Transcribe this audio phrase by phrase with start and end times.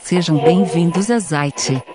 [0.00, 1.93] Sejam bem-vindos a Zite.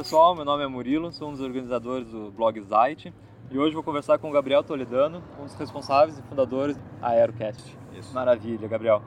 [0.00, 3.12] Pessoal, meu nome é Murilo, sou um dos organizadores do blog Zite
[3.50, 7.76] e hoje vou conversar com o Gabriel Toledano, um dos responsáveis e fundadores da Aerocast.
[7.92, 8.14] Isso.
[8.14, 9.02] Maravilha, Gabriel.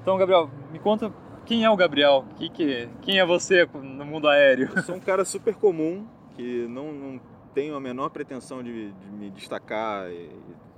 [0.00, 1.12] Então, Gabriel, me conta
[1.44, 2.24] quem é o Gabriel?
[2.36, 4.70] Que, que, quem é você no mundo aéreo?
[4.74, 7.20] Eu sou um cara super comum que não, não
[7.52, 10.06] tenho a menor pretensão de, de me destacar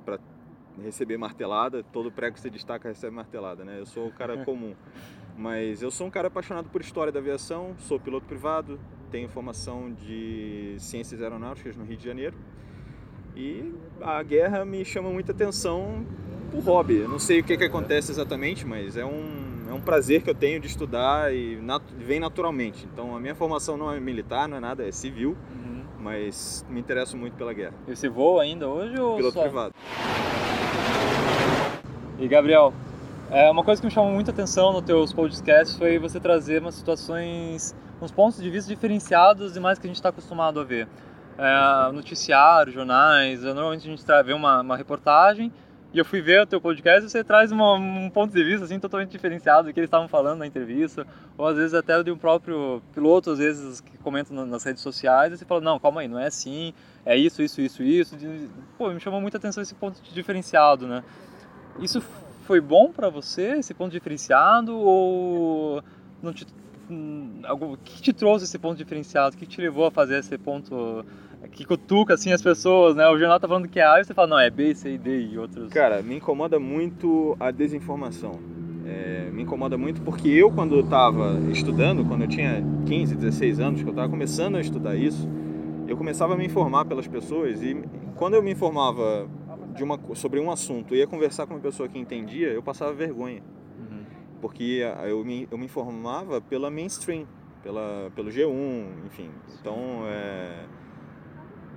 [0.05, 0.19] para
[0.83, 1.85] receber martelada.
[1.93, 3.79] Todo prego que você destaca recebe martelada, né?
[3.79, 4.75] Eu sou um cara comum.
[5.39, 8.81] Mas eu sou um cara apaixonado por história da aviação, sou piloto privado,
[9.11, 12.37] tenho formação de ciências aeronáuticas no Rio de Janeiro.
[13.37, 16.05] E a guerra me chama muita atenção
[16.51, 16.99] por hobby.
[16.99, 20.31] Eu não sei o que, que acontece exatamente, mas é um, é um prazer que
[20.31, 22.87] eu tenho de estudar e nat vem naturalmente.
[22.93, 25.83] Então a minha formação não é militar, não é nada, é civil, uhum.
[26.01, 27.75] mas me interesso muito pela guerra.
[27.87, 29.43] E você voa ainda hoje ou Piloto só...
[29.43, 29.75] privado.
[32.19, 32.75] E Gabriel,
[33.31, 36.75] é, uma coisa que me chamou muita atenção nos teus podcasts foi você trazer umas
[36.75, 40.89] situações uns pontos de vista diferenciados demais que a gente está acostumado a ver.
[41.39, 45.51] É, noticiário, jornais, normalmente a gente vê uma, uma, reportagem
[45.93, 48.67] e eu fui ver o teu podcast e você traz uma, um ponto de vista
[48.67, 51.07] assim totalmente diferenciado do que eles estavam falando na entrevista,
[51.39, 55.33] ou às vezes até de um próprio piloto, às vezes que comenta nas redes sociais,
[55.33, 56.75] e você fala, não, calma aí, não é assim,
[57.07, 58.17] é isso, isso, isso, isso.
[58.77, 61.03] Pô, me chamou muita atenção esse ponto diferenciado, né?
[61.79, 62.03] Isso
[62.47, 65.83] foi bom para você, esse ponto diferenciado, ou
[66.23, 66.47] não te
[67.45, 69.35] algo, o que te trouxe esse ponto diferenciado?
[69.35, 71.05] O que te levou a fazer esse ponto
[71.53, 73.09] que cutuca assim as pessoas, né?
[73.09, 75.29] O jornal tá falando que é A e você fala, não, é B, C, D
[75.33, 75.73] e outros.
[75.73, 78.39] Cara, me incomoda muito a desinformação.
[78.87, 83.61] É, me incomoda muito porque eu, quando eu estava estudando, quando eu tinha 15, 16
[83.61, 85.29] anos, que eu estava começando a estudar isso,
[85.87, 87.77] eu começava a me informar pelas pessoas e
[88.17, 89.29] quando eu me informava
[89.75, 92.93] de uma, sobre um assunto e ia conversar com uma pessoa que entendia, eu passava
[92.93, 93.43] vergonha
[94.41, 97.27] porque eu me, eu me informava pela mainstream,
[97.63, 99.31] pela, pelo G1, enfim.
[99.61, 100.65] Então, é,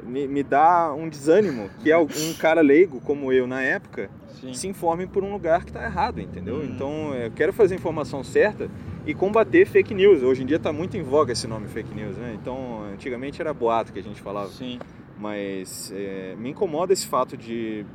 [0.03, 4.09] me, me dá um desânimo que é um cara leigo como eu na época
[4.39, 4.53] Sim.
[4.53, 6.57] se informe por um lugar que está errado, entendeu?
[6.57, 6.65] Hum.
[6.65, 8.69] Então, eu quero fazer a informação certa
[9.05, 10.23] e combater fake news.
[10.23, 12.37] Hoje em dia está muito em voga esse nome fake news, né?
[12.39, 14.49] Então, antigamente era boato que a gente falava.
[14.49, 14.79] Sim.
[15.17, 17.85] Mas é, me incomoda esse fato de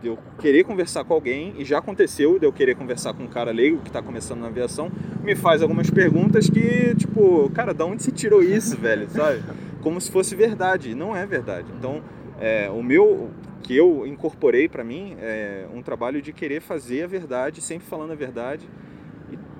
[0.00, 3.28] de eu querer conversar com alguém, e já aconteceu de eu querer conversar com um
[3.28, 4.90] cara leigo que está começando na aviação,
[5.22, 9.42] me faz algumas perguntas que, tipo, cara, da onde você tirou isso, velho, sabe?
[9.82, 11.68] Como se fosse verdade, e não é verdade.
[11.76, 12.02] Então,
[12.40, 13.30] é, o meu,
[13.62, 18.12] que eu incorporei para mim, é um trabalho de querer fazer a verdade, sempre falando
[18.12, 18.68] a verdade,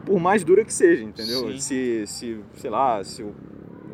[0.04, 1.50] por mais dura que seja, entendeu?
[1.52, 1.60] Sim.
[1.60, 3.24] Se, se, sei lá, se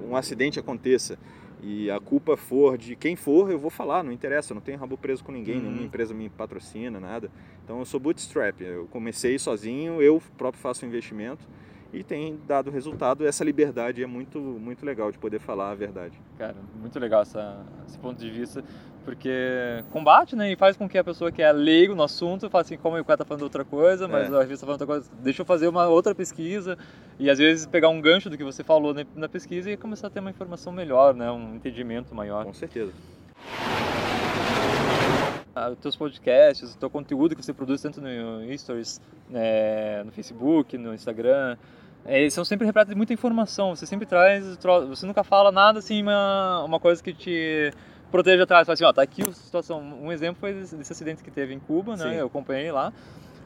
[0.08, 1.18] um acidente aconteça
[1.66, 4.78] e a culpa for de quem for, eu vou falar, não interessa, eu não tenho
[4.78, 5.62] rabo preso com ninguém, uhum.
[5.62, 7.30] nenhuma empresa me patrocina, nada.
[7.64, 11.48] Então eu sou bootstrap, eu comecei sozinho, eu próprio faço investimento
[11.90, 13.26] e tem dado resultado.
[13.26, 16.20] Essa liberdade é muito, muito legal de poder falar a verdade.
[16.36, 18.62] Cara, muito legal essa, esse ponto de vista,
[19.04, 22.62] porque combate, né, e faz com que a pessoa que é leigo no assunto fale
[22.62, 24.36] assim, como o cara tá falando outra coisa, mas é.
[24.36, 26.78] a revista tá falando outra coisa, deixa eu fazer uma outra pesquisa
[27.18, 30.10] e às vezes pegar um gancho do que você falou na pesquisa e começar a
[30.10, 32.44] ter uma informação melhor, né, um entendimento maior.
[32.44, 32.92] Com certeza.
[35.54, 40.10] Ah, os teus podcasts, o teu conteúdo que você produz tanto no Stories, né, no
[40.10, 41.56] Facebook, no Instagram,
[42.04, 43.74] é, eles são sempre repletos de muita informação.
[43.74, 47.72] Você sempre traz, você nunca fala nada assim, uma, uma coisa que te
[48.14, 48.64] protege atrás.
[48.64, 49.80] Fala assim, ó, tá aqui a situação.
[49.80, 52.10] Um exemplo foi desse, acidente que teve em Cuba, né?
[52.10, 52.14] Sim.
[52.14, 52.92] Eu acompanhei lá.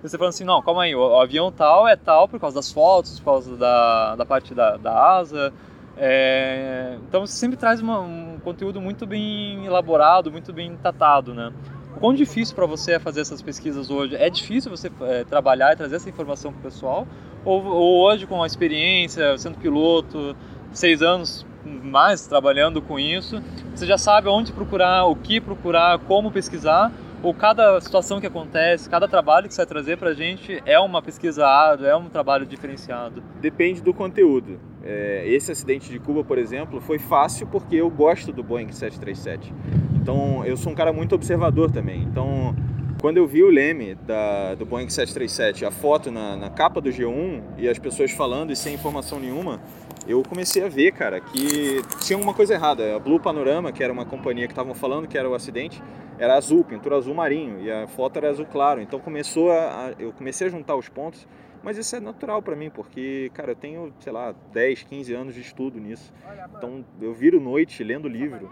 [0.03, 2.71] Você falando assim, não, calma aí, o, o, avião tal é tal por causa das
[2.71, 5.53] fotos, por causa da, da parte da, da asa.
[5.97, 11.51] É, então você sempre traz uma, um conteúdo muito bem elaborado, muito bem tratado, né?
[11.97, 14.15] O quão difícil para você é fazer essas pesquisas hoje?
[14.17, 17.09] É difícil você é, trabalhar e trazer essa informação para o pessoal?
[17.45, 20.37] Ou, ou, hoje, com a experiência, sendo piloto,
[20.73, 23.43] seis anos mais trabalhando com isso,
[23.75, 26.93] você já sabe onde procurar, o que procurar, como pesquisar?
[27.21, 30.79] Ou cada situação que acontece, cada trabalho que você vai trazer para a gente é
[30.79, 31.45] uma pesquisa
[31.81, 33.23] é um trabalho diferenciado?
[33.41, 34.61] Depende do conteúdo.
[34.85, 39.53] É, esse acidente de Cuba, por exemplo, foi fácil porque eu gosto do Boeing 737.
[40.01, 42.03] Então, eu sou um cara muito observador também.
[42.03, 42.55] Então,
[43.01, 46.91] quando eu vi o leme da, do Boeing 737, a foto na, na, capa do
[46.91, 49.61] G1 e as pessoas falando e sem informação nenhuma,
[50.09, 52.97] eu comecei a ver, cara, que tinha uma coisa errada.
[52.97, 55.83] A Blue Panorama, que era uma companhia que estavam falando que era o acidente,
[56.19, 58.81] era azul, pintura azul marinho, e a foto era azul claro.
[58.81, 61.29] Então começou a, eu comecei a juntar os pontos,
[61.63, 65.35] mas isso é natural para mim, porque, cara, eu tenho, sei lá, 10, 15 anos
[65.35, 66.11] de estudo nisso.
[66.57, 68.51] Então eu viro noite lendo livro,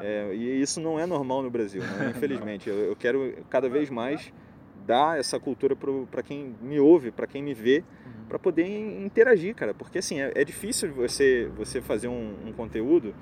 [0.00, 2.12] é, e isso não é normal no Brasil, né?
[2.16, 2.68] infelizmente.
[2.68, 4.32] Eu, eu quero cada vez mais
[4.86, 5.76] dar essa cultura
[6.10, 7.84] para quem me ouve, para quem me vê.
[8.34, 9.72] Para poder interagir, cara.
[9.72, 13.14] Porque assim, é, é difícil você, você fazer um, um, conteúdo.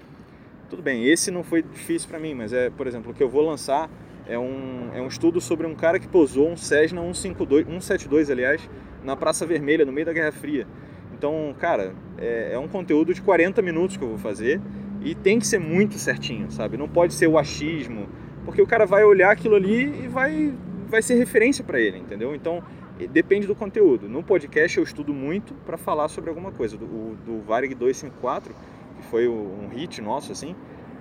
[0.71, 3.29] Tudo bem, esse não foi difícil para mim, mas é, por exemplo, o que eu
[3.29, 3.91] vou lançar
[4.27, 8.71] é um, é um estudo sobre um cara que posou um Cessna 152, 172, aliás,
[9.05, 10.67] na Praça Vermelha, no meio da Guerra Fria.
[11.13, 14.63] Então, cara, é, é um conteúdo de 40 minutos que eu vou fazer
[15.05, 16.79] e tem que ser muito certinho, sabe?
[16.79, 18.09] Não pode ser o achismo,
[18.47, 20.55] porque o cara vai olhar aquilo ali e vai
[20.93, 22.35] vai ser referência para ele, entendeu?
[22.35, 22.63] Então,
[23.07, 24.09] depende do conteúdo.
[24.09, 26.77] No podcast eu estudo muito para falar sobre alguma coisa.
[26.77, 28.55] Do, do Varig 254,
[28.97, 30.55] que foi um hit nosso, assim,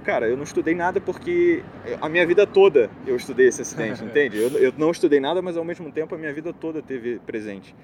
[0.04, 1.64] cara, eu não estudei nada porque
[2.02, 4.38] a minha vida toda eu estudei esse acidente, entende?
[4.38, 7.76] Eu, eu não estudei nada, mas ao mesmo tempo a minha vida toda teve presente.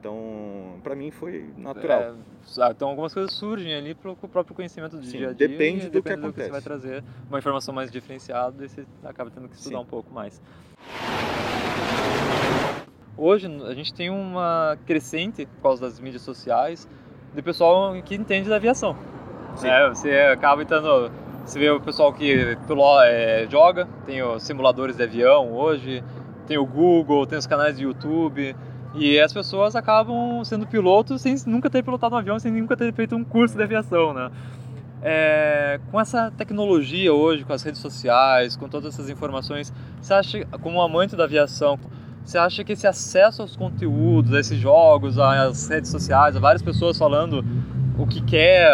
[0.00, 2.00] Então, para mim foi natural.
[2.00, 2.14] É,
[2.58, 5.48] ah, então, algumas coisas surgem ali para o próprio conhecimento do Sim, dia a dia.
[5.48, 6.34] Depende do depende que do acontece.
[6.36, 9.82] Que você vai trazer uma informação mais diferenciada e você acaba tendo que estudar Sim.
[9.82, 10.40] um pouco mais.
[13.22, 16.88] Hoje a gente tem uma crescente por causa das mídias sociais
[17.34, 18.96] de pessoal que entende da aviação.
[19.62, 21.12] É, você acaba entrando,
[21.44, 22.56] você vê o pessoal que
[23.04, 26.02] é, joga, tem os simuladores de avião hoje,
[26.46, 28.56] tem o Google, tem os canais de YouTube.
[28.94, 32.90] E as pessoas acabam sendo pilotos sem nunca ter pilotado um avião, sem nunca ter
[32.94, 34.30] feito um curso de aviação, né?
[35.02, 39.70] É, com essa tecnologia hoje, com as redes sociais, com todas essas informações,
[40.00, 41.78] você acha, como amante da aviação,
[42.24, 46.62] você acha que esse acesso aos conteúdos, a esses jogos, às redes sociais, a várias
[46.62, 47.44] pessoas falando
[47.98, 48.70] o que quer,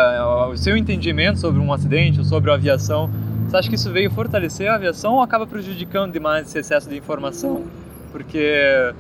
[0.51, 3.11] o seu entendimento sobre um acidente ou sobre a aviação,
[3.47, 6.97] você acha que isso veio fortalecer a aviação ou acaba prejudicando demais esse excesso de
[6.97, 7.65] informação?
[8.13, 8.93] Porque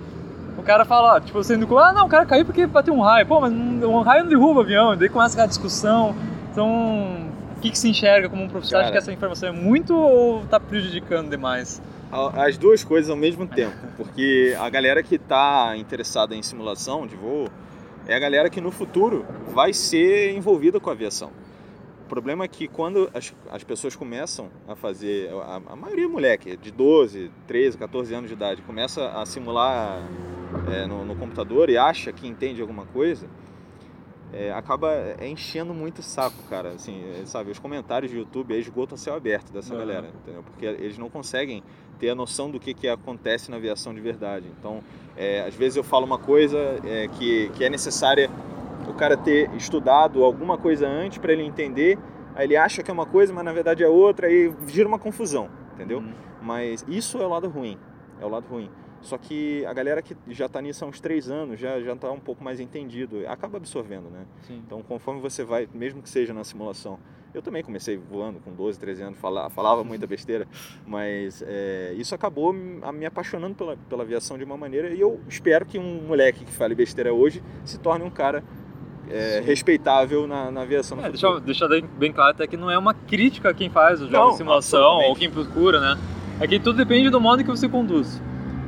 [0.56, 3.26] o cara fala, tipo, sendo ah, não, o cara caiu porque bateu um raio.
[3.26, 4.94] Pô, mas um raio não derruba o avião.
[4.94, 6.14] E daí começa aquela discussão.
[6.52, 7.25] Então,
[7.56, 8.84] o que, que se enxerga como um profissional?
[8.84, 11.80] Acha que essa informação é muito ou está prejudicando demais?
[12.10, 13.76] As duas coisas ao mesmo tempo.
[13.96, 17.48] Porque a galera que está interessada em simulação de voo
[18.06, 21.30] é a galera que no futuro vai ser envolvida com a aviação.
[22.04, 26.08] O problema é que quando as, as pessoas começam a fazer, a, a maioria é
[26.08, 30.00] moleque, de 12, 13, 14 anos de idade, começa a simular
[30.72, 33.26] é, no, no, computador e acha que entende alguma coisa,
[34.32, 36.70] é, acaba é, enchendo muito o saco, cara.
[36.70, 39.80] Assim, é, sabe, os comentários do YouTube é esgoto a céu aberto dessa uhum.
[39.80, 40.42] galera, entendeu?
[40.42, 41.62] Porque eles não conseguem
[41.98, 44.46] ter a noção do que, que acontece na aviação de verdade.
[44.58, 44.82] Então,
[45.16, 48.30] é, às vezes eu falo uma coisa é, que, que é necessária
[48.88, 51.98] o cara ter estudado alguma coisa antes para ele entender,
[52.34, 54.98] aí ele acha que é uma coisa, mas na verdade é outra, aí gira uma
[54.98, 55.98] confusão, entendeu?
[55.98, 56.12] Uhum.
[56.42, 57.78] Mas isso é o lado ruim,
[58.20, 58.70] é o lado ruim.
[59.06, 62.10] Só que a galera que já está nisso há uns três anos já já está
[62.10, 64.26] um pouco mais entendido, acaba absorvendo, né?
[64.42, 64.60] Sim.
[64.66, 66.98] Então, conforme você vai, mesmo que seja na simulação,
[67.32, 70.48] eu também comecei voando com 12, 13 anos, falava, falava muita besteira,
[70.84, 75.64] mas é, isso acabou me apaixonando pela, pela aviação de uma maneira e eu espero
[75.64, 78.42] que um moleque que fale besteira hoje se torne um cara
[79.08, 80.98] é, respeitável na, na aviação.
[80.98, 84.08] É, deixa, deixa bem claro até que não é uma crítica a quem faz o
[84.08, 85.96] jogo de simulação ou quem procura, né?
[86.40, 88.20] É que tudo depende do modo que você conduz.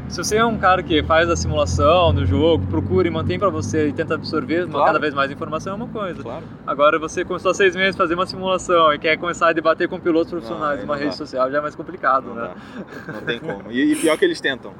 [0.08, 3.50] Se você é um cara que faz a simulação no jogo, procura e mantém para
[3.50, 4.86] você e tenta absorver claro.
[4.86, 6.22] cada vez mais informação, é uma coisa.
[6.22, 6.44] Claro.
[6.66, 9.86] Agora você começou há seis meses a fazer uma simulação e quer começar a debater
[9.86, 11.16] com pilotos profissionais numa rede dá.
[11.16, 12.54] social, já é mais complicado, não né?
[13.06, 13.12] Dá.
[13.12, 13.70] Não tem como.
[13.70, 14.72] E, e, pior que eles tentam.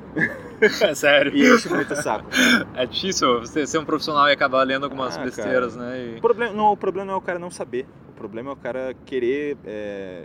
[0.61, 1.37] É sério.
[1.37, 2.25] E enche muito saco.
[2.75, 5.91] É difícil você ser um profissional e acabar lendo algumas ah, besteiras, cara.
[5.91, 6.07] né?
[6.15, 6.19] E...
[6.19, 7.87] O, problema, não, o problema não é o cara não saber.
[8.09, 10.25] O problema é o cara querer é,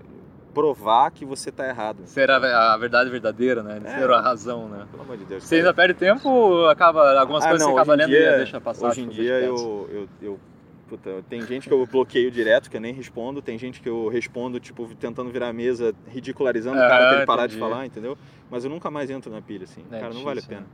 [0.53, 2.05] provar que você está errado.
[2.05, 3.81] Ser a, verdade verdadeira, né?
[3.83, 3.99] É.
[3.99, 4.85] Ser a razão, né?
[4.91, 5.43] Pelo amor de Deus.
[5.43, 8.61] Você ainda perde tempo, acaba algumas ah, coisas não, você acaba lendo dia, e deixa
[8.61, 8.87] passar.
[8.87, 10.39] Hoje em dia eu, eu, eu
[10.87, 14.07] puta, tem gente que eu bloqueio direto, que eu nem respondo, tem gente que eu
[14.09, 17.85] respondo, tipo, tentando virar a mesa, ridicularizando é, o cara pra ele parar de falar,
[17.85, 18.17] entendeu?
[18.49, 19.83] Mas eu nunca mais entro na pilha, assim.
[19.91, 20.61] É, cara, não vale a pena.
[20.61, 20.67] Né?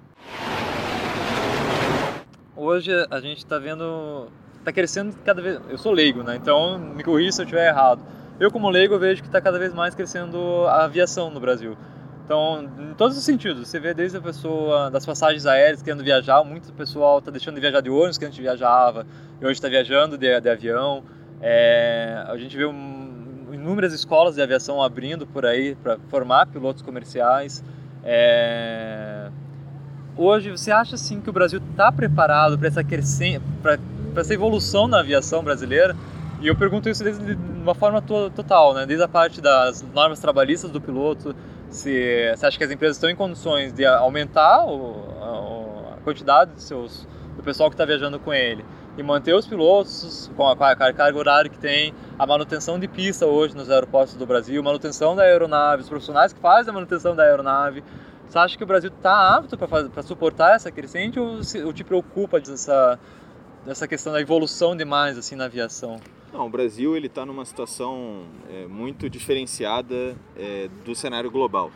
[2.56, 4.28] Hoje a gente tá vendo.
[4.66, 5.62] tá crescendo cada vez.
[5.70, 6.36] Eu sou leigo, né?
[6.36, 8.02] Então me corrija se eu estiver errado
[8.40, 11.78] eu, como leigo, vejo que está cada vez mais crescendo a aviação no Brasil.
[12.24, 16.44] Então, em todos os sentidos, você vê desde a pessoa das passagens aéreas querendo viajar,
[16.44, 19.06] muito pessoal está deixando de viajar de ônibus que a gente viajava
[19.42, 21.04] e hoje está viajando de, de avião.
[21.42, 26.84] É, a gente vê um, inúmeras escolas de aviação abrindo por aí para formar pilotos
[26.84, 27.64] comerciais.
[28.04, 29.30] É,
[30.16, 32.82] hoje, você acha assim que o Brasil está preparado para essa,
[34.16, 35.96] essa evolução na aviação brasileira?
[36.42, 38.86] E eu pergunto isso desde, de uma forma to total, né?
[38.86, 41.36] Desde a parte das normas trabalhistas do piloto,
[41.70, 46.54] se você acha que as empresas estão em condições de aumentar o, a, a quantidade
[46.54, 47.06] de seus,
[47.36, 48.64] do pessoal que está viajando com ele
[48.98, 52.88] e manter os pilotos com a, com a carga horária que tem, a manutenção de
[52.88, 57.16] pista hoje nos aeroportos do Brasil, manutenção da aeronave, os profissionais que fazem a manutenção
[57.16, 57.84] da aeronave.
[58.28, 61.84] Você acha que o Brasil está apto para suportar essa crescente ou, se, ou te
[61.84, 62.98] preocupa dessa,
[63.66, 66.00] dessa questão da evolução demais assim na aviação?
[66.32, 71.72] Não, o Brasil ele está numa situação é, muito diferenciada é, do cenário global.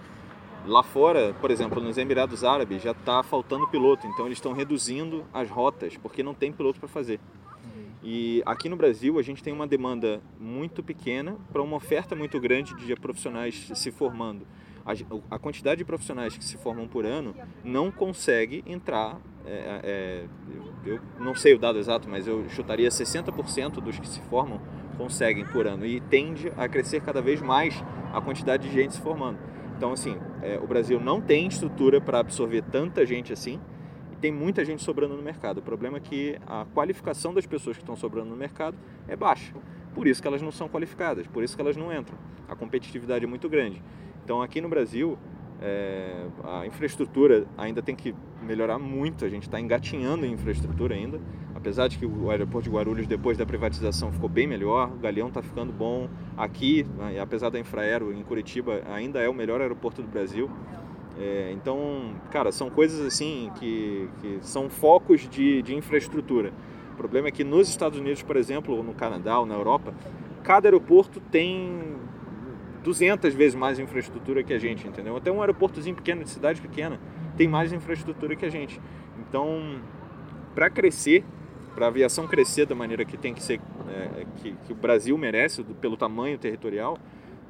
[0.66, 5.26] Lá fora, por exemplo, nos Emirados Árabes já está faltando piloto, então eles estão reduzindo
[5.34, 7.20] as rotas porque não tem piloto para fazer.
[8.04, 12.40] E aqui no Brasil a gente tem uma demanda muito pequena para uma oferta muito
[12.40, 14.46] grande de profissionais se formando.
[14.86, 17.34] A, a, quantidade de profissionais que se formam por ano
[17.64, 19.18] não consegue entrar.
[19.46, 20.26] É, é,
[20.86, 24.62] eu não sei o dado exato, mas eu chutaria 60% dos que se formam
[24.98, 27.84] conseguem por ano e tende a crescer cada vez mais
[28.14, 29.38] a quantidade de gente se formando.
[29.76, 33.60] Então, assim, é, o Brasil não tem estrutura para absorver tanta gente assim
[34.12, 35.58] e tem muita gente sobrando no mercado.
[35.58, 39.54] O problema é que a qualificação das pessoas que estão sobrando no mercado é baixa.
[39.94, 42.18] Por isso que elas não são qualificadas, por isso que elas não entram.
[42.48, 43.82] A competitividade é muito grande.
[44.24, 45.18] Então, aqui no Brasil,
[45.64, 51.20] é, a infraestrutura ainda tem que melhorar muito, a gente está engatinhando em infraestrutura ainda
[51.64, 55.30] apesar de que o aeroporto de Guarulhos depois da privatização ficou bem melhor, o Galeão
[55.30, 60.02] está ficando bom aqui, né, apesar da Infraero em Curitiba ainda é o melhor aeroporto
[60.02, 60.52] do Brasil.
[61.18, 66.52] É, então, cara, são coisas assim que, que são focos de, de infraestrutura.
[66.92, 69.94] O problema é que nos Estados Unidos, por exemplo, ou no Canadá ou na Europa,
[70.44, 71.96] cada aeroporto tem
[72.84, 75.16] 200 vezes mais infraestrutura que a gente, entendeu?
[75.16, 77.00] Até um aeroportozinho pequeno, de cidade pequena,
[77.38, 78.80] tem mais infraestrutura que a gente.
[79.18, 79.82] Então,
[80.54, 81.24] para crescer,
[81.74, 83.60] para a aviação crescer da maneira que tem que ser,
[83.90, 86.98] é, que, que, o Brasil merece, pelo tamanho territorial,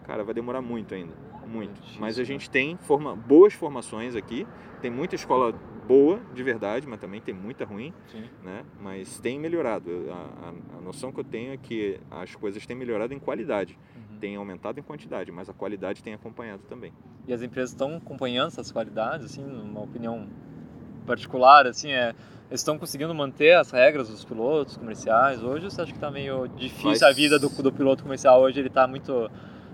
[0.06, 1.14] cara, vai demorar muito ainda,
[1.46, 1.82] muito.
[2.00, 4.48] mas a gente tem forma, boas formações aqui,
[4.82, 5.54] tem muita escola
[5.88, 8.24] boa, de verdade, mas também tem muita ruim, Sim.
[8.44, 8.64] né?
[8.82, 9.90] Mas tem melhorado.
[10.10, 13.78] A, a, a, noção que eu tenho é que as coisas têm melhorado em qualidade,
[13.96, 14.03] uhum.
[14.24, 16.94] Tem aumentado em quantidade, mas a qualidade tem acompanhado também.
[17.28, 20.30] E as empresas estão acompanhando essas qualidades, assim, uma opinião
[21.06, 22.16] particular, assim, é
[22.50, 25.66] eles estão conseguindo manter as regras dos pilotos comerciais hoje?
[25.66, 27.04] Você acha que está meio difícil Mas...
[27.04, 28.60] a vida do, do piloto comercial hoje?
[28.60, 29.30] Ele está muito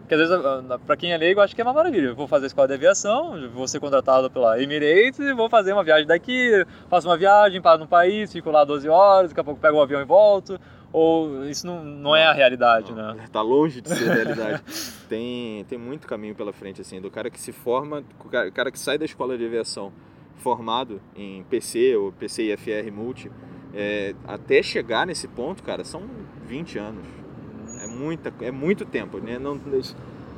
[0.10, 0.44] porque às vezes,
[0.88, 2.08] para quem é leigo, acho que é uma maravilha.
[2.08, 5.72] Eu vou fazer a escola de aviação, vou ser contratado pela Emirates e vou fazer
[5.72, 9.44] uma viagem daqui, faço uma viagem, paro no país, fico lá 12 horas, daqui a
[9.44, 10.60] pouco pego o um avião e volto.
[10.92, 13.26] Ou isso não, não é a realidade, não, né?
[13.32, 14.64] Tá longe de ser a realidade.
[15.08, 18.72] tem, tem muito caminho pela frente, assim, do cara que se forma, o cara, cara
[18.72, 19.92] que sai da escola de aviação
[20.38, 23.32] formado em PC ou PC IFR Multi,
[23.74, 26.04] é, até chegar nesse ponto, cara, são
[26.46, 27.06] 20 anos.
[27.82, 29.20] É, muita, é muito tempo.
[29.20, 29.38] Né?
[29.38, 29.60] Não,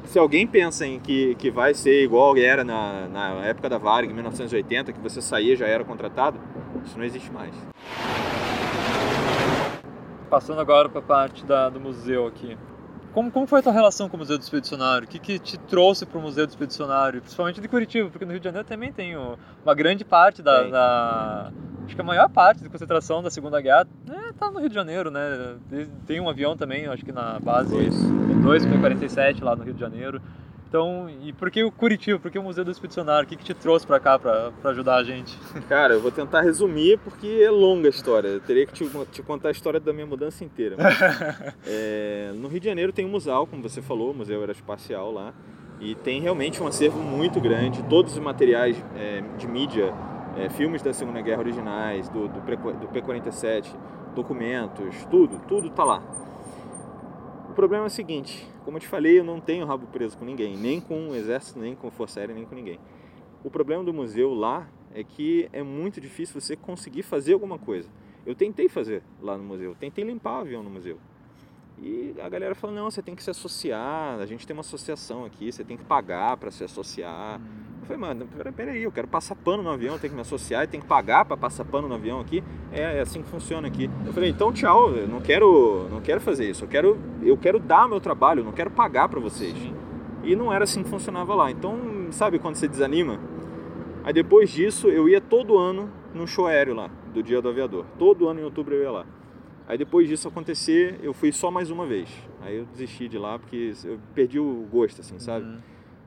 [0.06, 4.12] se alguém pensa em que, que vai ser igual era na, na época da Varig,
[4.12, 6.40] em 1980, que você saía já era contratado,
[6.86, 7.54] isso não existe mais.
[10.32, 12.58] Passando agora para a parte da, do museu aqui.
[13.14, 15.06] Como, como foi a tua relação com o Museu do Expedicionário?
[15.06, 17.20] O que, que te trouxe para o Museu do Expedicionário?
[17.20, 21.52] Principalmente de Curitiba, porque no Rio de Janeiro também tem uma grande parte da, da
[21.86, 24.76] acho que a maior parte de concentração da Segunda Guerra é, tá no Rio de
[24.76, 25.58] Janeiro, né?
[26.08, 27.70] Tem um avião também, acho que na base
[28.42, 30.22] 2 P-47 lá no Rio de Janeiro.
[30.72, 32.18] Então, e por que o Curitiba?
[32.18, 33.26] Por que o Museu do Expedicionário?
[33.26, 35.38] O que, que te trouxe para cá para ajudar a gente?
[35.68, 38.30] Cara, eu vou tentar resumir porque é longa a história.
[38.30, 40.78] Eu teria que te, te contar a história da minha mudança inteira.
[40.80, 40.98] Mas,
[41.68, 45.34] é, no Rio de Janeiro tem um museu, como você falou, o Museu Aeroespacial lá.
[45.82, 47.84] E tem realmente um acervo muito grande.
[47.90, 49.94] Todos os materiais é, de mídia,
[50.38, 53.76] é, filmes da Segunda Guerra originais, do, do, do P-47,
[54.16, 56.02] documentos, tudo, tudo tá lá.
[57.52, 60.24] O problema é o seguinte, como eu te falei, eu não tenho rabo preso com
[60.24, 62.80] ninguém, nem com o exército, nem com a Força Aérea, nem com ninguém.
[63.44, 67.90] O problema do museu lá é que é muito difícil você conseguir fazer alguma coisa.
[68.26, 70.98] Eu tentei fazer lá no museu, tentei limpar o avião no museu.
[71.82, 75.26] E a galera falou: não, você tem que se associar, a gente tem uma associação
[75.26, 77.42] aqui, você tem que pagar para se associar.
[77.82, 80.68] Eu falei, mano, peraí, eu quero passar pano no avião, tenho que me associar e
[80.68, 82.44] tenho que pagar para passar pano no avião aqui.
[82.72, 83.90] É, é, assim que funciona aqui.
[84.06, 87.60] Eu falei, então tchau, eu não quero, não quero fazer isso, eu quero, eu quero
[87.60, 89.58] dar meu trabalho, não quero pagar para vocês.
[89.58, 89.74] Sim.
[90.24, 91.50] E não era assim que funcionava lá.
[91.50, 91.76] Então,
[92.12, 93.20] sabe quando você desanima?
[94.04, 97.86] Aí depois disso, eu ia todo ano no show aéreo lá, do Dia do Aviador.
[97.98, 99.06] Todo ano em outubro eu ia lá.
[99.72, 102.10] Aí depois disso acontecer, eu fui só mais uma vez.
[102.42, 105.46] Aí eu desisti de lá porque eu perdi o gosto, assim, sabe?
[105.46, 105.60] Uhum.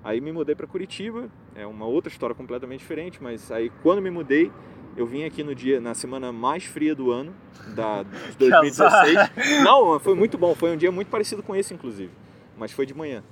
[0.04, 4.11] Aí me mudei para Curitiba, é uma outra história completamente diferente, mas aí quando me
[4.11, 4.52] mudei,
[4.97, 7.35] Eu vim aqui no dia, na semana mais fria do ano,
[7.75, 9.62] da, de 2016.
[9.64, 10.54] Não, foi muito bom.
[10.54, 12.12] Foi um dia muito parecido com esse, inclusive.
[12.56, 13.23] Mas foi de manhã.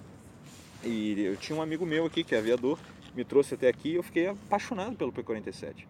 [0.83, 2.79] E eu tinha um amigo meu aqui, que é aviador,
[3.15, 5.87] me trouxe até aqui e eu fiquei apaixonado pelo P-47.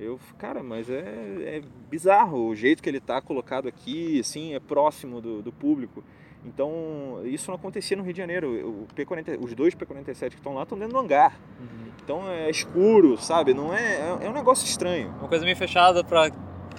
[0.00, 4.58] Eu, cara, mas é, é, bizarro o jeito que ele está colocado aqui, assim, é
[4.58, 6.02] próximo do, do, público.
[6.42, 8.66] Então, isso não acontecia no Rio de Janeiro.
[8.66, 11.38] O P-40, os dois P-47 que estão lá estão dentro do hangar.
[11.60, 11.90] Uhum.
[12.02, 13.52] Então é escuro, sabe?
[13.52, 15.10] Não é, é, é um negócio estranho.
[15.18, 16.30] Uma coisa meio fechada para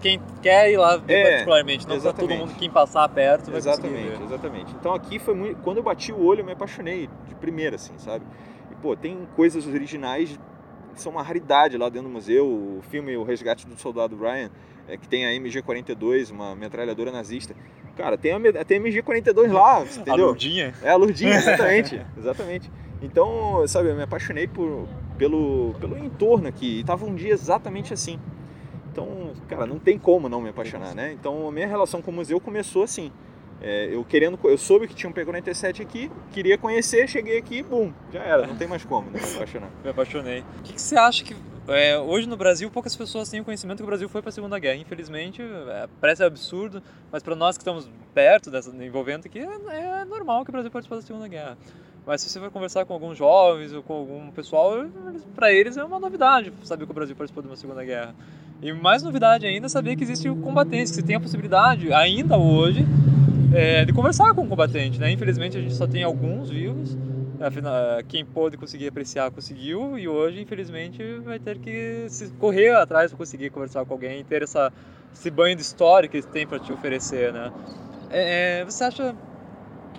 [0.02, 4.24] quem quer ir lá é, particularmente, não para todo mundo quem passar perto vai Exatamente,
[4.24, 4.74] exatamente.
[4.80, 7.94] Então aqui foi muito, quando eu bati o olho, eu me apaixonei de primeira assim,
[8.00, 8.26] sabe?
[8.72, 10.40] E pô, tem coisas originais
[10.96, 12.46] são uma raridade lá dentro do museu.
[12.46, 14.50] O filme O Resgate do Soldado Ryan,
[14.88, 17.56] é, que tem a MG-42, uma metralhadora nazista.
[17.96, 20.14] Cara, tem a, tem a MG-42 lá, entendeu?
[20.14, 20.74] A Lurdinha?
[20.82, 22.02] É, a Lurdinha, exatamente.
[22.18, 22.72] exatamente.
[23.02, 26.80] Então, sabe, eu me apaixonei por, pelo, pelo entorno aqui.
[26.80, 28.20] E tava um dia exatamente assim.
[28.92, 31.14] Então, cara, não tem como não me apaixonar, né?
[31.14, 33.12] Então, a minha relação com o museu começou assim.
[33.62, 37.94] É, eu querendo, eu soube que tinha um P47 aqui, queria conhecer, cheguei aqui, bum,
[38.12, 39.20] já era, não tem mais como, né?
[39.20, 39.70] Me apaixonar.
[39.84, 40.40] me apaixonei.
[40.40, 41.36] O que, que você acha que
[41.68, 44.32] é, hoje no Brasil poucas pessoas têm o conhecimento que o Brasil foi para a
[44.32, 44.78] Segunda Guerra.
[44.78, 50.06] Infelizmente, é, parece absurdo, mas para nós que estamos perto dessa envolvendo aqui, é, é,
[50.06, 51.56] normal que o Brasil participou da Segunda Guerra.
[52.04, 54.74] Mas se você for conversar com alguns jovens ou com algum pessoal,
[55.36, 58.16] para eles é uma novidade saber que o Brasil participou de uma Segunda Guerra.
[58.60, 62.38] E mais novidade ainda saber que existe o combatente, que você tem a possibilidade ainda
[62.38, 62.86] hoje
[63.54, 65.12] é, de conversar com o combatente, né?
[65.12, 66.98] Infelizmente a gente só tem alguns vivos,
[67.40, 67.74] afinal,
[68.08, 72.08] quem pôde conseguir apreciar conseguiu e hoje infelizmente vai ter que
[72.40, 74.72] correr atrás para conseguir conversar com alguém, ter essa
[75.14, 77.52] esse banho de história que eles têm para te oferecer, né?
[78.10, 79.16] É, é, você acha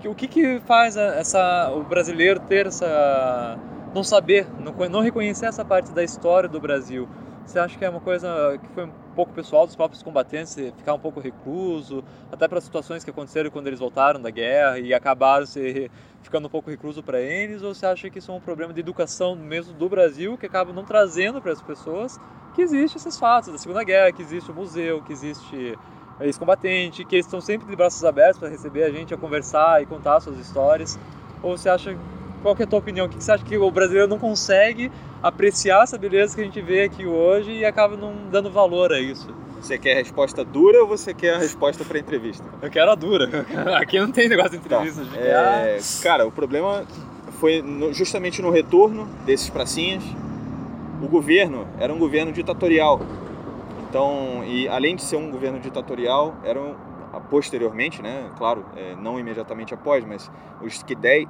[0.01, 3.59] que, o que que faz essa o brasileiro ter essa
[3.95, 7.09] não saber, não, não reconhecer essa parte da história do Brasil?
[7.45, 10.99] Você acha que é uma coisa que foi pouco pessoal dos próprios combatentes ficar um
[10.99, 15.91] pouco recluso, até para situações que aconteceram quando eles voltaram da guerra e acabaram se
[16.23, 18.81] ficando um pouco recluso para eles, ou você acha que isso é um problema de
[18.81, 22.19] educação mesmo do Brasil que acaba não trazendo para as pessoas
[22.55, 25.79] que existe esses fatos da Segunda Guerra, que existe o museu, que existe
[26.21, 29.87] ex-combatente, que eles estão sempre de braços abertos para receber a gente, a conversar e
[29.87, 30.99] contar suas histórias?
[31.43, 31.97] Ou você acha
[32.43, 33.07] qual que é a tua opinião?
[33.07, 34.91] O que você acha que o brasileiro não consegue
[35.23, 39.01] apreciar essa beleza que a gente vê aqui hoje e acaba não dando valor a
[39.01, 39.29] isso?
[39.61, 42.45] Você quer a resposta dura ou você quer a resposta para entrevista?
[42.61, 43.47] Eu quero a dura.
[43.79, 45.05] Aqui não tem negócio de entrevista.
[45.05, 45.17] Tá.
[45.17, 46.85] É, cara, o problema
[47.39, 50.03] foi justamente no retorno desses pracinhas.
[51.01, 53.01] O governo era um governo ditatorial.
[53.89, 56.75] Então, e além de ser um governo ditatorial, eram
[57.31, 61.29] posteriormente, né, claro, é, não imediatamente após, mas os que 10,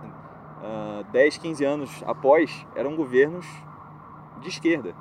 [0.62, 3.46] uh, 10, 15 anos após, eram governos
[4.40, 4.94] de esquerda,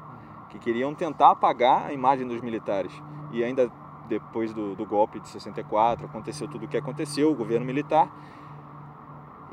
[0.50, 2.91] que queriam tentar apagar a imagem dos militares.
[3.32, 3.71] E ainda
[4.08, 8.12] depois do, do golpe de 64, aconteceu tudo o que aconteceu, o governo militar.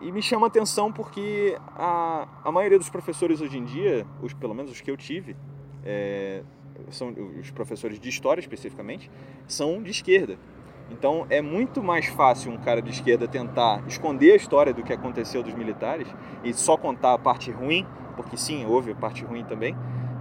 [0.01, 4.33] E me chama a atenção porque a, a maioria dos professores hoje em dia, os,
[4.33, 5.37] pelo menos os que eu tive,
[5.85, 6.42] é,
[6.90, 9.11] são os professores de história especificamente,
[9.47, 10.38] são de esquerda.
[10.90, 14.92] Então é muito mais fácil um cara de esquerda tentar esconder a história do que
[14.92, 16.09] aconteceu dos militares
[16.42, 19.77] e só contar a parte ruim, porque sim, houve a parte ruim também,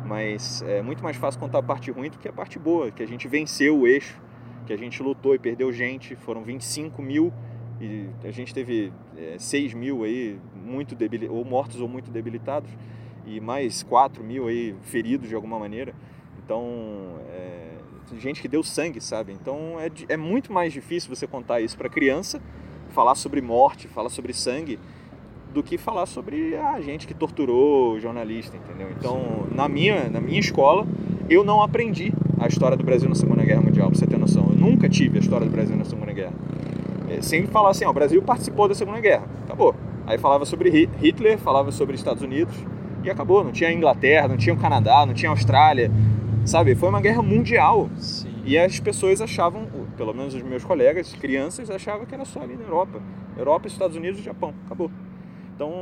[0.05, 3.01] mas é muito mais fácil contar a parte ruim do que a parte boa, que
[3.01, 4.21] a gente venceu o eixo,
[4.65, 7.31] que a gente lutou e perdeu gente, foram 25 mil
[7.79, 10.95] e a gente teve é, 6 mil aí muito
[11.29, 12.69] ou mortos ou muito debilitados
[13.25, 15.93] e mais 4 mil aí feridos de alguma maneira.
[16.43, 17.76] Então, é,
[18.19, 19.33] gente que deu sangue, sabe?
[19.33, 22.41] Então é, é muito mais difícil você contar isso para criança,
[22.89, 24.79] falar sobre morte, falar sobre sangue,
[25.53, 28.89] do que falar sobre a gente que torturou o jornalista, entendeu?
[28.97, 30.85] Então, na minha, na minha escola,
[31.29, 34.47] eu não aprendi a história do Brasil na Segunda Guerra Mundial, pra você ter noção.
[34.49, 36.33] Eu nunca tive a história do Brasil na Segunda Guerra.
[37.09, 39.73] É, sempre falar assim, ó, o Brasil participou da Segunda Guerra, acabou.
[40.05, 40.69] Aí falava sobre
[41.01, 42.55] Hitler, falava sobre Estados Unidos
[43.03, 43.43] e acabou.
[43.43, 45.91] Não tinha Inglaterra, não tinha o Canadá, não tinha Austrália,
[46.47, 46.75] Sabe?
[46.75, 47.89] Foi uma guerra mundial.
[47.97, 48.41] Sim.
[48.45, 52.55] E as pessoas achavam, pelo menos os meus colegas, crianças, achavam que era só ali
[52.55, 53.03] na Europa.
[53.35, 54.55] Europa, Estados Unidos e Japão.
[54.65, 54.89] Acabou.
[55.53, 55.73] Então,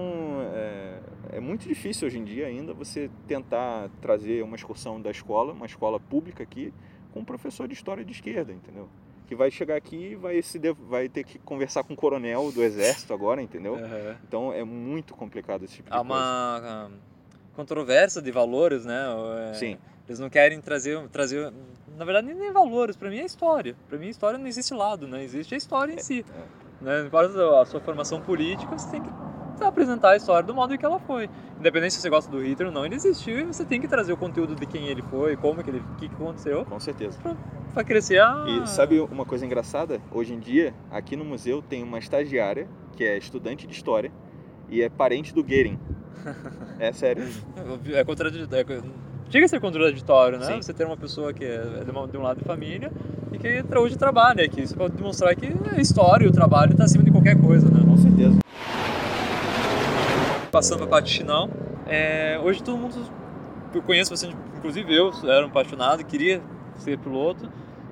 [0.55, 0.99] é,
[1.33, 5.67] é muito difícil hoje em dia ainda você tentar trazer uma excursão da escola, uma
[5.67, 6.73] escola pública aqui,
[7.13, 8.89] com um professor de história de esquerda, entendeu?
[9.27, 12.63] Que vai chegar aqui e vai, se vai ter que conversar com o coronel do
[12.63, 13.73] exército agora, entendeu?
[13.73, 14.15] Uhum.
[14.27, 16.23] Então é muito complicado esse tipo Há de coisa.
[16.23, 16.91] Há uma
[17.55, 19.05] controvérsia de valores, né?
[19.51, 19.53] É...
[19.53, 21.51] Sim eles não querem trazer, trazer
[21.97, 22.95] na verdade, nem valores.
[22.95, 23.75] Para mim é história.
[23.87, 25.23] Para mim, a história não existe lado, né?
[25.23, 26.25] Existe a história em si.
[26.81, 26.99] Né?
[26.99, 29.09] Não importa a sua formação política, você tem que
[29.63, 31.29] apresentar a história do modo que ela foi.
[31.57, 34.11] Independente se você gosta do Hitler ou não, ele existiu e você tem que trazer
[34.11, 37.17] o conteúdo de quem ele foi, como que ele, o que, aconteceu, Com certeza.
[37.73, 38.45] pra crescer a...
[38.47, 40.01] E sabe uma coisa engraçada?
[40.11, 44.11] Hoje em dia, aqui no museu tem uma estagiária que é estudante de história
[44.69, 45.79] e é parente do Goering.
[46.77, 47.23] É sério.
[47.93, 48.83] É contraditório.
[49.29, 50.45] Chega a ser contraditório, né?
[50.45, 50.61] Sim.
[50.61, 52.91] Você ter uma pessoa que é de, uma- de um lado de família
[53.33, 54.61] e que tra- hoje trabalha aqui.
[54.61, 57.81] Isso pode demonstrar que a história e o trabalho está acima de qualquer coisa, né?
[57.85, 58.39] Com certeza.
[60.51, 61.49] Passando para a parte final,
[61.85, 62.95] é, hoje todo mundo,
[63.73, 66.41] eu conheço bastante, inclusive eu era um apaixonado, queria
[66.77, 67.49] ser piloto.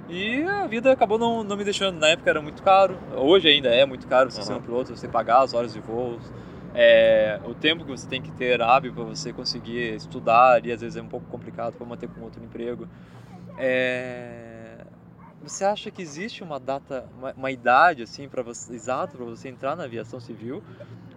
[0.10, 1.98] E a vida acabou não, não me deixando.
[2.00, 5.08] Na época era muito caro, hoje ainda é muito caro você ser um piloto, você
[5.08, 6.22] pagar as horas de voos,
[6.74, 10.82] é, o tempo que você tem que ter hábil para você conseguir estudar, e às
[10.82, 12.88] vezes é um pouco complicado para manter com outro emprego.
[13.58, 14.78] É,
[15.44, 19.50] você acha que existe uma data, uma, uma idade assim para você exata para você
[19.50, 20.64] entrar na aviação civil?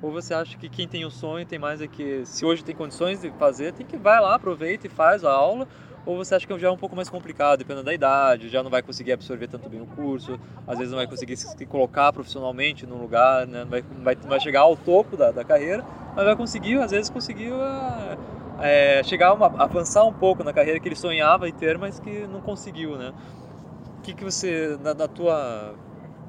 [0.02, 2.74] Ou você acha que quem tem o sonho tem mais é que se hoje tem
[2.74, 5.66] condições de fazer, tem que vai lá, aproveita e faz a aula?
[6.06, 8.70] Ou você acha que já é um pouco mais complicado, dependendo da idade, já não
[8.70, 12.86] vai conseguir absorver tanto bem o curso, às vezes não vai conseguir se colocar profissionalmente
[12.86, 13.64] num lugar, né?
[13.64, 16.78] não, vai, não vai, não vai chegar ao topo da, da carreira, mas vai conseguir,
[16.78, 18.16] às vezes conseguir ah,
[18.60, 22.24] é, chegar, uma, avançar um pouco na carreira que ele sonhava em ter, mas que
[22.28, 23.12] não conseguiu, né?
[23.98, 25.74] O que, que você, na, na tua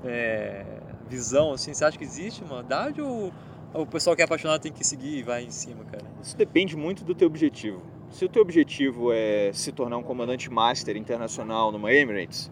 [0.04, 0.66] é,
[1.08, 3.32] visão, assim, você acha que existe uma idade ou
[3.76, 6.04] o pessoal que é apaixonado tem que seguir e vai em cima, cara?
[6.22, 7.82] Isso depende muito do teu objetivo.
[8.10, 12.52] Se o teu objetivo é se tornar um comandante master internacional numa Emirates,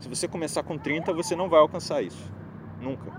[0.00, 2.30] se você começar com 30, você não vai alcançar isso.
[2.80, 3.12] Nunca.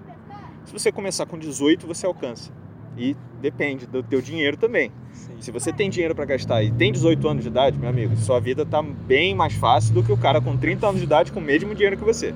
[0.65, 2.51] Se você começar com 18, você alcança.
[2.97, 4.91] E depende do teu dinheiro também.
[5.13, 5.35] Sim.
[5.39, 8.39] Se você tem dinheiro para gastar e tem 18 anos de idade, meu amigo, sua
[8.39, 11.39] vida tá bem mais fácil do que o cara com 30 anos de idade com
[11.39, 12.33] o mesmo dinheiro que você.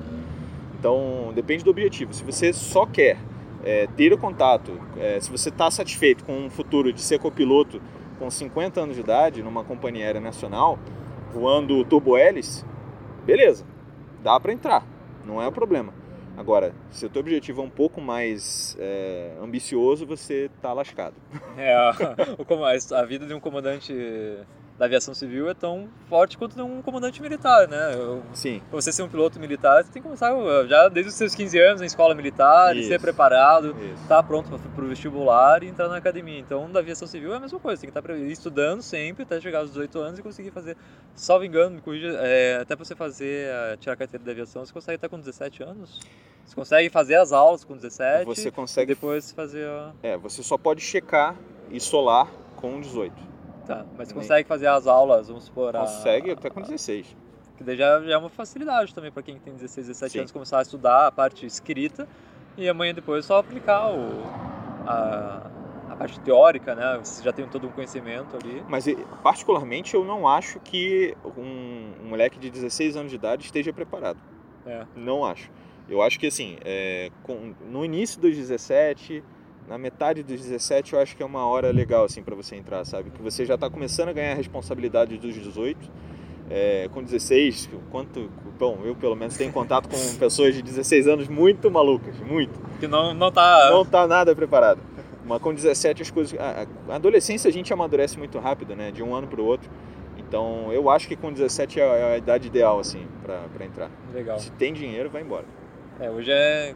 [0.78, 2.12] Então, depende do objetivo.
[2.14, 3.18] Se você só quer
[3.64, 7.80] é, ter o contato, é, se você está satisfeito com um futuro de ser copiloto
[8.18, 10.78] com 50 anos de idade numa companhia aérea nacional,
[11.32, 12.64] voando turbo hélice,
[13.24, 13.64] beleza,
[14.22, 14.86] dá para entrar,
[15.24, 15.92] não é o problema.
[16.36, 21.14] Agora, se o teu objetivo é um pouco mais é, ambicioso, você tá lascado.
[21.58, 23.92] É, a, a vida de um comandante
[24.82, 27.94] da aviação civil é tão forte quanto de um comandante militar, né?
[27.94, 30.32] Eu- Sim, Pra você ser um piloto militar, você tem que começar
[30.66, 32.88] já desde os seus 15 anos na escola militar, Isso.
[32.88, 36.36] ser preparado, estar pronto para o vestibular e entrar na academia.
[36.36, 39.40] Então, da aviação civil é a mesma coisa, tem que estar pre- estudando sempre até
[39.40, 40.76] chegar aos 18 anos e conseguir fazer,
[41.14, 44.72] salvo engano, corrija, é, até para você fazer, eh, tirar a carteira de aviação, você
[44.72, 46.00] consegue estar com 17 anos?
[46.44, 49.92] Você consegue fazer as aulas com 17 Você consegue, depois fazer a...
[50.02, 51.36] é, você só pode checar
[51.70, 53.30] e solar com 18.
[53.66, 55.74] Tá, mas você Nem- consegue fazer as aulas, vamos supor...
[55.76, 57.16] a- Consegue até com 16.
[57.56, 60.18] Que daí já, já é uma facilidade também para quem tem 16, 17 Sim.
[60.20, 62.08] anos começar a estudar a parte escrita
[62.56, 64.22] e amanhã depois só aplicar o,
[64.86, 65.50] a,
[65.90, 66.98] a parte teórica, né?
[67.02, 68.62] Você já tem todo um conhecimento ali.
[68.68, 68.86] Mas
[69.22, 74.18] particularmente eu não acho que um, um moleque de 16 anos de idade esteja preparado.
[74.66, 74.84] É.
[74.96, 75.50] Não acho.
[75.88, 79.22] Eu acho que assim, é, com- no início dos 17,
[79.68, 82.84] na metade dos 17, eu acho que é uma hora legal assim para você entrar,
[82.84, 83.10] sabe?
[83.10, 85.90] Que você já está começando a ganhar a responsabilidade dos 18.
[86.50, 88.30] É, com 16, quanto.
[88.58, 92.60] Bom, eu pelo menos tenho contato com pessoas de 16 anos muito malucas, muito.
[92.78, 93.70] Que não, não tá.
[93.70, 94.80] Não tá nada preparado.
[95.24, 96.38] Mas com 17 as coisas.
[96.38, 98.90] A, a adolescência a gente amadurece muito rápido, né?
[98.90, 99.70] De um ano para o outro.
[100.18, 103.90] Então eu acho que com 17 é a, é a idade ideal, assim, para entrar.
[104.12, 104.38] Legal.
[104.38, 105.44] Se tem dinheiro, vai embora.
[106.00, 106.74] É, hoje é.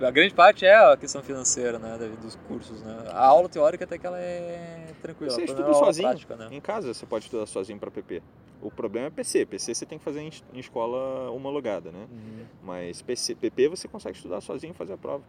[0.00, 1.98] A grande parte é a questão financeira, né?
[2.22, 2.96] Dos cursos, né?
[3.12, 5.30] A aula teórica até que ela é tranquila.
[5.32, 6.08] Você estuda é sozinho.
[6.08, 6.48] prática, né?
[6.52, 8.22] Em casa você pode estudar sozinho para PP.
[8.62, 9.44] O problema é PC.
[9.46, 12.06] PC você tem que fazer em, em escola homologada, né?
[12.10, 12.44] Uhum.
[12.62, 15.22] Mas PC, PP você consegue estudar sozinho e fazer a prova.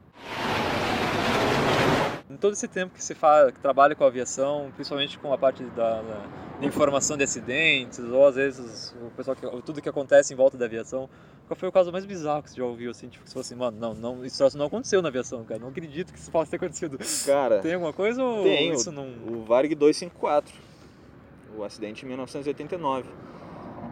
[2.29, 5.63] Em todo esse tempo que você faz, que trabalha com aviação, principalmente com a parte
[5.63, 6.25] da, da-
[6.59, 10.57] da informação de acidentes, ou às vezes o pessoal que, tudo que acontece em volta
[10.57, 11.09] da aviação,
[11.49, 13.41] qual foi o caso mais bizarro que você já ouviu assim, tipo, que você falou
[13.41, 16.51] assim, mano, não, não, isso não aconteceu na aviação, cara, não acredito que isso possa
[16.51, 16.99] ter acontecido.
[17.25, 19.07] Cara, Tem alguma coisa ou Tem, isso não...
[19.27, 20.53] o Varg 254,
[21.57, 23.09] o acidente em 1989.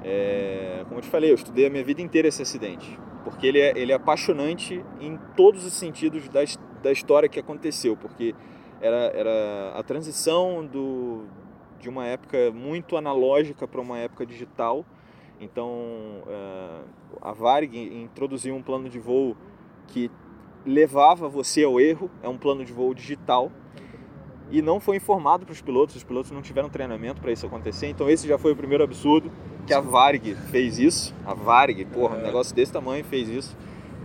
[0.04, 3.60] É, como eu te falei, eu estudei a minha vida inteira esse acidente, porque ele
[3.60, 6.41] é, ele é apaixonante em todos os sentidos da,
[6.84, 8.36] da história que aconteceu, porque
[8.80, 11.26] era, era a transição do,
[11.80, 14.86] de uma época muito analógica para uma época digital.
[15.39, 16.80] Então, é,
[17.21, 19.36] a Varg introduziu um plano de voo
[19.88, 20.10] que
[20.65, 23.52] levava você ao erro, é um plano de voo digital,
[24.50, 27.88] e não foi informado para os pilotos, os pilotos não tiveram treinamento para isso acontecer,
[27.88, 29.32] então esse já foi o primeiro absurdo,
[29.65, 32.23] que a Varg fez isso, a Varg, porra, um É.
[32.23, 33.56] negócio desse tamanho fez isso,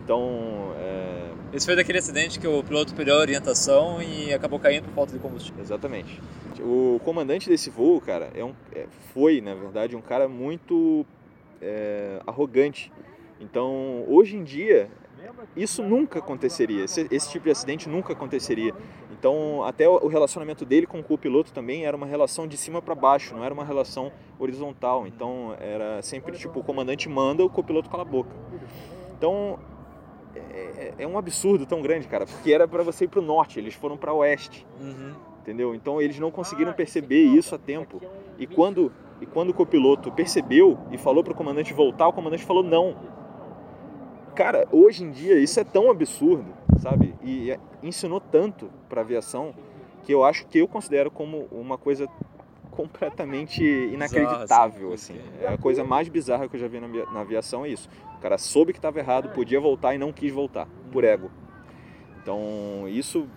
[0.04, 4.84] então é, Esse foi daquele acidente que o piloto perdeu a orientação e acabou caindo
[4.84, 5.60] por falta de combustível.
[5.60, 6.20] Exatamente.
[6.60, 11.04] O comandante desse voo, cara, é um, é, foi, na verdade, um cara muito
[11.62, 12.92] é, arrogante.
[13.40, 14.90] Então, hoje em dia,
[15.56, 16.84] isso nunca aconteceria.
[16.84, 18.74] Esse, esse, tipo de acidente nunca aconteceria.
[19.10, 22.94] Então, até o relacionamento dele com o copiloto também era uma relação de cima para
[22.94, 25.06] baixo, não era uma relação horizontal.
[25.06, 28.34] Então, era sempre tipo o comandante manda, o copiloto cala a boca.
[29.16, 29.58] Então,
[30.34, 33.22] é, é, é um absurdo tão grande, cara, porque era para você ir para o
[33.22, 34.66] norte, eles foram para oeste.
[34.80, 35.12] Uhum.
[35.40, 35.74] Entendeu?
[35.74, 38.00] Então, eles não conseguiram perceber isso a tempo.
[38.38, 42.44] E quando e quando o copiloto percebeu e falou para o comandante voltar, o comandante
[42.44, 42.96] falou não
[44.34, 46.46] Cara, hoje em dia isso é tão absurdo,
[46.78, 47.14] sabe?
[47.22, 49.54] E ensinou tanto para aviação
[50.04, 52.08] que eu acho que eu considero como uma coisa
[52.70, 55.16] completamente inacreditável, assim.
[55.40, 57.90] É a coisa mais bizarra que eu já vi na aviação é isso.
[58.16, 61.30] O cara soube que estava errado, podia voltar e não quis voltar, por ego.
[62.22, 63.28] Então, isso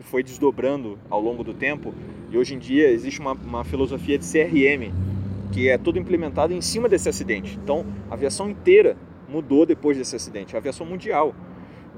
[0.00, 1.94] foi desdobrando ao longo do tempo
[2.30, 4.92] e hoje em dia existe uma, uma filosofia de CRM
[5.52, 7.58] que é tudo implementado em cima desse acidente.
[7.62, 8.96] Então, a aviação inteira
[9.28, 11.34] mudou depois desse acidente, a aviação mundial.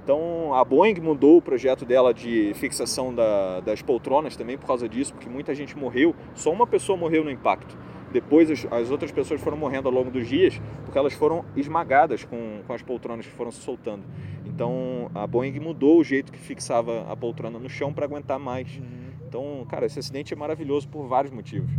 [0.02, 4.88] Então a Boeing mudou o projeto dela de fixação da, das poltronas também por causa
[4.88, 7.76] disso, porque muita gente morreu, só uma pessoa morreu no impacto.
[8.10, 12.24] Depois as, as outras pessoas foram morrendo ao longo dos dias porque elas foram esmagadas
[12.24, 14.02] com, com as poltronas que foram se soltando.
[14.44, 18.68] Então a Boeing mudou o jeito que fixava a poltrona no chão para aguentar mais.
[18.76, 19.10] Uhum.
[19.28, 21.70] Então, cara, esse acidente é maravilhoso por vários motivos.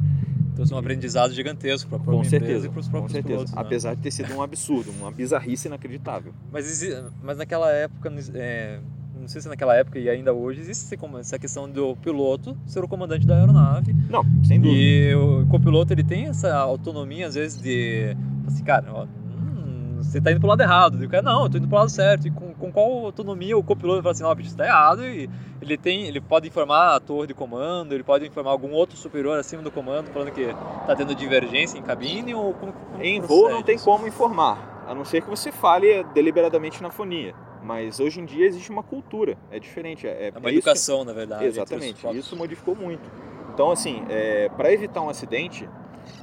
[0.53, 3.11] Então, isso é um aprendizado gigantesco para a própria com certeza, e para os próprios
[3.11, 3.35] com certeza.
[3.35, 3.53] pilotos.
[3.53, 3.61] Né?
[3.61, 6.33] Apesar de ter sido um absurdo, uma bizarrice inacreditável.
[6.51, 6.83] Mas,
[7.23, 8.79] mas naquela época, é,
[9.21, 12.87] não sei se naquela época e ainda hoje, existe essa questão do piloto ser o
[12.87, 13.95] comandante da aeronave.
[14.09, 14.77] Não, sem dúvida.
[14.77, 18.15] E o copiloto ele tem essa autonomia, às vezes, de.
[18.47, 19.07] Assim, cara, ó,
[19.97, 21.03] você está indo pro lado errado.
[21.03, 22.27] E o cara, não, eu tô indo pro lado certo.
[22.27, 25.03] E com, com qual autonomia o copiloto fala assim, não, bicho, está errado.
[25.03, 25.27] E
[25.59, 29.37] ele tem, ele pode informar a torre de comando, ele pode informar algum outro superior
[29.39, 33.49] acima do comando, falando que está tendo divergência em cabine ou como, como Em voo
[33.49, 37.33] não tem como informar, a não ser que você fale deliberadamente na fonia.
[37.63, 40.07] Mas hoje em dia existe uma cultura, é diferente.
[40.07, 41.05] É, é uma é educação, que...
[41.05, 41.45] na verdade.
[41.45, 43.09] Exatamente, isso modificou muito.
[43.53, 45.67] Então, assim, é, para evitar um acidente,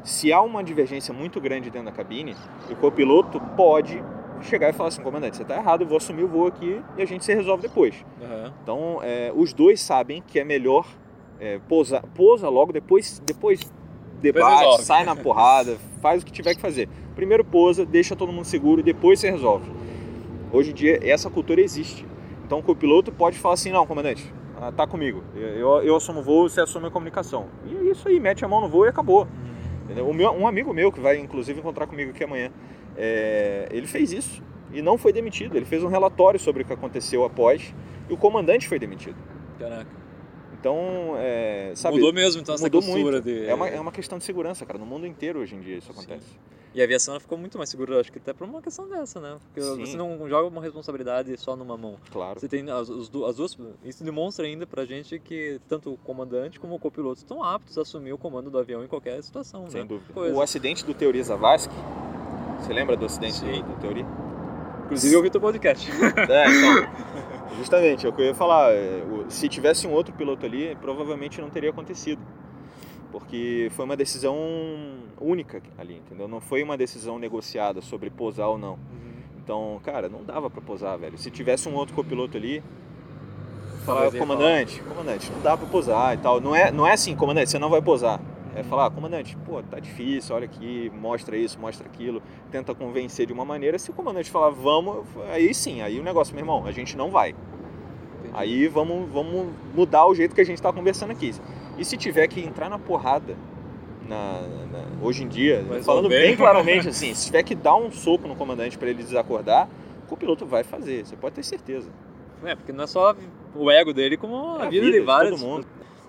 [0.04, 2.34] se há uma divergência muito grande dentro da cabine,
[2.70, 4.02] o copiloto pode
[4.42, 7.02] chegar e falar assim, comandante, você está errado, eu vou assumir o voo aqui e
[7.02, 7.94] a gente se resolve depois.
[8.20, 8.52] Uhum.
[8.62, 10.86] Então, é, os dois sabem que é melhor
[11.40, 13.60] é, pousar, pousa logo, depois, depois
[14.20, 16.88] debate, sai na porrada, faz o que tiver que fazer.
[17.14, 19.70] Primeiro pousa, deixa todo mundo seguro, depois você resolve.
[20.52, 22.06] Hoje em dia, essa cultura existe.
[22.44, 26.22] Então, o copiloto pode falar assim, não, comandante, ah, tá comigo, eu, eu assumo o
[26.22, 27.46] voo, você assume a comunicação.
[27.66, 29.28] E é isso aí, mete a mão no voo e acabou.
[29.88, 30.12] Uhum.
[30.12, 32.50] Meu, um amigo meu, que vai inclusive encontrar comigo aqui amanhã,
[32.98, 35.56] é, ele fez isso e não foi demitido.
[35.56, 37.72] Ele fez um relatório sobre o que aconteceu após
[38.10, 39.16] e o comandante foi demitido.
[39.58, 39.96] Caraca.
[40.60, 43.20] Então, é, sabe, mudou mesmo então essa mudou muito.
[43.20, 43.46] De...
[43.46, 44.78] É, uma, é uma questão de segurança, cara.
[44.78, 46.26] No mundo inteiro hoje em dia isso acontece.
[46.26, 46.36] Sim.
[46.74, 49.38] E a aviação ficou muito mais segura, acho que até por uma questão dessa, né?
[49.46, 49.86] Porque Sim.
[49.86, 51.96] você não joga uma responsabilidade só numa mão.
[52.10, 52.38] Claro.
[52.38, 53.36] Você tem as, as duas.
[53.84, 57.82] Isso demonstra ainda pra gente que tanto o comandante como o copiloto estão aptos a
[57.82, 59.68] assumir o comando do avião em qualquer situação.
[59.70, 59.86] Sem né?
[59.86, 60.12] dúvida.
[60.12, 60.36] Coisa.
[60.36, 61.74] O acidente do Teoria Zavascki,
[62.58, 63.62] você lembra do acidente Sim.
[63.62, 64.06] do Teoria?
[64.84, 65.90] Inclusive eu ouvi teu podcast.
[66.28, 67.08] É, então.
[67.56, 68.72] Justamente, é o que eu ia falar.
[68.72, 72.22] É, se tivesse um outro piloto ali, provavelmente não teria acontecido.
[73.10, 74.36] Porque foi uma decisão
[75.20, 76.28] única ali, entendeu?
[76.28, 78.72] Não foi uma decisão negociada sobre posar ou não.
[78.72, 78.78] Uhum.
[79.42, 81.16] Então, cara, não dava para posar, velho.
[81.16, 82.62] Se tivesse um outro copiloto ali,
[83.84, 86.40] falar, comandante, comandante, não dá para posar e tal.
[86.40, 88.20] Não é, não é assim, comandante, você não vai posar.
[88.58, 93.24] É falar, ah, comandante, pô, tá difícil, olha aqui, mostra isso, mostra aquilo, tenta convencer
[93.24, 93.78] de uma maneira.
[93.78, 97.08] Se o comandante falar, vamos, aí sim, aí o negócio, meu irmão, a gente não
[97.08, 97.36] vai.
[98.18, 98.34] Entendi.
[98.34, 101.32] Aí vamos, vamos mudar o jeito que a gente está conversando aqui.
[101.78, 103.36] E se tiver que entrar na porrada,
[104.08, 104.40] na,
[104.72, 108.26] na, hoje em dia, Mas falando bem claramente assim, se tiver que dar um soco
[108.26, 109.68] no comandante para ele desacordar,
[110.10, 111.88] o piloto vai fazer, você pode ter certeza.
[112.44, 113.14] É, porque não é só
[113.54, 115.40] o ego dele, como é a, vida, vida de vários.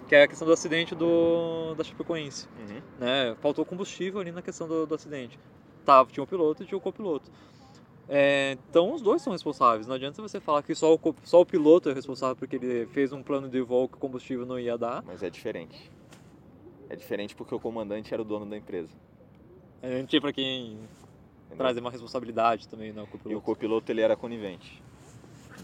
[0.09, 2.47] Que é a questão do acidente do, da Chapecoense.
[2.59, 2.81] Uhum.
[2.99, 3.35] Né?
[3.41, 5.37] Faltou combustível ali na questão do, do acidente.
[5.85, 7.29] Tava, tinha o piloto e tinha o copiloto.
[8.09, 9.85] É, então os dois são responsáveis.
[9.85, 13.13] Não adianta você falar que só o, só o piloto é responsável porque ele fez
[13.13, 15.03] um plano de voo que o combustível não ia dar.
[15.03, 15.91] Mas é diferente.
[16.89, 18.89] É diferente porque o comandante era o dono da empresa.
[19.83, 21.57] A gente tinha para quem Entendeu?
[21.57, 23.03] trazer uma responsabilidade também, né?
[23.03, 23.31] O copiloto.
[23.31, 24.81] E o copiloto ele era conivente.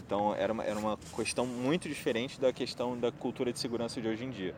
[0.06, 4.06] Então era uma, era uma questão muito diferente da questão da cultura de segurança de
[4.06, 4.54] hoje em dia.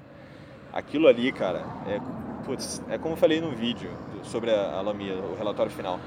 [0.70, 1.98] Aquilo ali, cara, é,
[2.44, 3.90] putz, é como eu falei no vídeo
[4.22, 5.98] sobre a, a Lamia, o relatório final.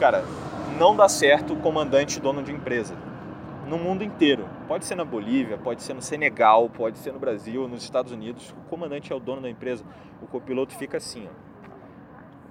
[0.00, 0.24] Cara,
[0.78, 2.94] não dá certo o comandante dono de empresa.
[3.66, 4.48] no mundo inteiro.
[4.68, 8.54] Pode ser na Bolívia, pode ser no Senegal, pode ser no Brasil, nos Estados Unidos.
[8.64, 9.84] O comandante é o dono da empresa,
[10.22, 11.55] o copiloto fica assim, ó.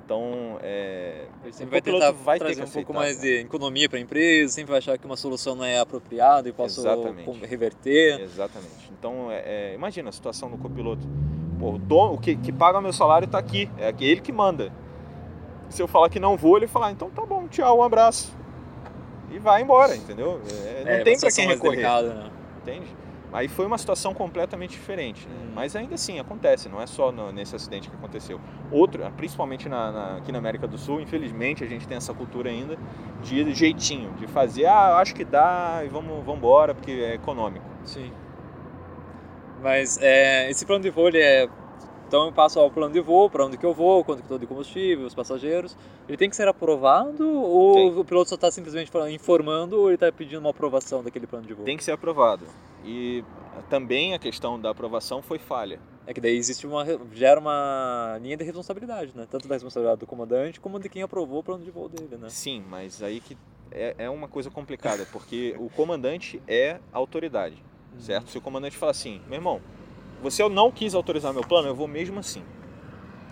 [0.06, 4.02] Então, é, ele sempre vai tentar vai trazer um pouco mais de economia para a
[4.02, 7.44] empresa, sempre vai achar que uma solução não é apropriada e posso Exatamente.
[7.44, 8.22] reverter.
[8.22, 8.92] Exatamente.
[8.98, 11.08] Então, é, é, imagina a situação do copiloto.
[11.58, 14.32] Pô, o, dono, o que, que paga o meu salário está aqui, é ele que
[14.32, 14.72] manda.
[15.70, 18.32] Se eu falar que não vou, ele falar, então tá bom, tchau, um abraço.
[19.32, 20.40] E vai embora, entendeu?
[20.52, 21.78] É, não é, tem para quem recorrer.
[21.78, 22.30] Delicada, né?
[22.62, 23.05] Entende?
[23.36, 25.28] Aí foi uma situação completamente diferente.
[25.28, 25.36] Né?
[25.36, 25.52] Hum.
[25.54, 28.40] Mas ainda assim, acontece, não é só no, nesse acidente que aconteceu.
[28.72, 32.50] Outro, principalmente na, na, aqui na América do Sul, infelizmente a gente tem essa cultura
[32.50, 32.78] ainda
[33.22, 37.66] de jeitinho, de fazer, ah, acho que dá e vamos, vamos embora porque é econômico.
[37.84, 38.10] Sim.
[39.62, 41.50] Mas é, esse plano de voo ele é
[42.08, 44.38] então eu passo ao plano de voo, para onde que eu vou, quanto que estou
[44.38, 45.76] de combustível, os passageiros.
[46.08, 48.00] Ele tem que ser aprovado ou tem.
[48.00, 51.54] o piloto só está simplesmente informando ou ele está pedindo uma aprovação daquele plano de
[51.54, 51.66] voo?
[51.66, 52.46] Tem que ser aprovado.
[52.86, 53.24] E
[53.70, 55.80] também a questão da aprovação foi falha.
[56.08, 59.26] É que daí existe uma gera uma linha de responsabilidade, né?
[59.30, 62.30] Tanto da responsabilidade do comandante como de quem aprovou o plano de voo dele, né?
[62.30, 63.36] Sim, mas aí que
[63.72, 67.56] é, é uma coisa complicada, porque o comandante é autoridade,
[67.94, 68.00] uhum.
[68.00, 68.30] certo?
[68.30, 69.60] Se o comandante fala assim, meu irmão,
[70.22, 72.44] você não quis autorizar meu plano, eu vou mesmo assim.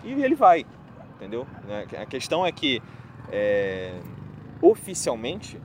[0.02, 0.66] E ele vai,
[1.14, 1.46] entendeu?
[1.66, 1.86] Né?
[1.96, 2.82] A questão é que
[3.30, 4.00] é,
[4.60, 5.60] oficialmente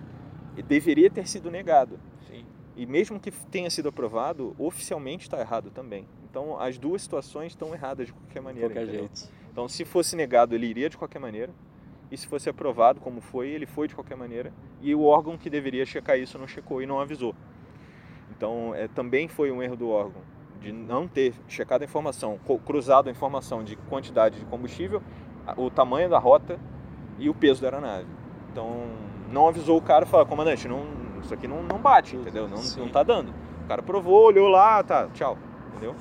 [0.68, 2.00] deveria ter sido negado.
[2.80, 6.08] E mesmo que tenha sido aprovado, oficialmente está errado também.
[6.32, 8.70] Então as duas situações estão erradas de qualquer maneira.
[8.70, 9.30] qualquer jeito.
[9.52, 11.52] Então se fosse negado, ele iria de qualquer maneira.
[12.10, 14.54] E se fosse aprovado, como foi, ele foi de qualquer maneira.
[14.82, 17.36] E o órgão que deveria checar isso não checou e não avisou.
[18.32, 20.22] Então é, também foi um erro do órgão
[20.62, 25.04] de não ter checado a informação, cruzado a informação de quantidade de combustível,
[25.58, 26.58] o tamanho da rota
[27.18, 28.08] e o peso da aeronave.
[28.52, 28.88] Então,
[29.32, 30.86] não avisou o cara e falou, comandante, não,
[31.22, 32.48] isso aqui não, não bate, entendeu?
[32.48, 33.34] Não, não tá dando.
[33.64, 35.38] O cara provou, olhou lá, tá, tchau,
[35.70, 35.96] entendeu?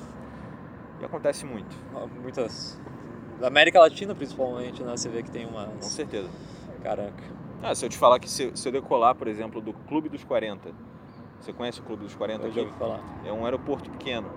[1.01, 1.75] E acontece muito.
[2.21, 2.79] Muitas.
[3.39, 4.91] Da América Latina, principalmente, né?
[4.95, 5.67] Você vê que tem uma.
[5.67, 6.29] Com certeza.
[6.83, 7.23] Caraca.
[7.61, 10.23] Ah, se eu te falar que se, se eu decolar, por exemplo, do Clube dos
[10.23, 10.71] 40,
[11.39, 12.73] você conhece o Clube dos 40 eu aqui?
[12.77, 13.01] falar.
[13.25, 14.29] É um aeroporto pequeno.